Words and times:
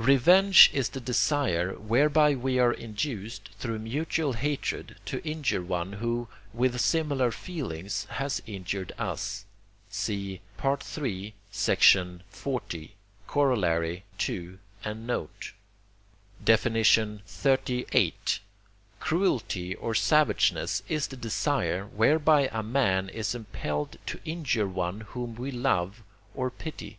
Revenge 0.00 0.70
is 0.72 0.88
the 0.88 0.98
desire 1.00 1.74
whereby 1.74 2.34
we 2.34 2.58
are 2.58 2.72
induced, 2.72 3.50
through 3.58 3.80
mutual 3.80 4.32
hatred, 4.32 4.96
to 5.04 5.22
injure 5.28 5.60
one 5.60 5.92
who, 5.92 6.26
with 6.54 6.80
similar 6.80 7.30
feelings, 7.30 8.06
has 8.08 8.40
injured 8.46 8.94
us. 8.96 9.44
(See 9.90 10.40
III. 10.64 11.34
xl. 11.52 12.02
Coroll. 13.28 14.02
ii 14.26 14.58
and 14.84 15.06
note.) 15.06 15.52
XXXVIII. 16.46 18.14
Cruelty 19.00 19.74
or 19.74 19.94
savageness 19.94 20.82
is 20.88 21.08
the 21.08 21.16
desire, 21.18 21.84
whereby 21.84 22.48
a 22.50 22.62
man 22.62 23.10
is 23.10 23.34
impelled 23.34 23.98
to 24.06 24.18
injure 24.24 24.66
one 24.66 25.02
whom 25.02 25.34
we 25.34 25.50
love 25.50 26.02
or 26.34 26.50
pity. 26.50 26.96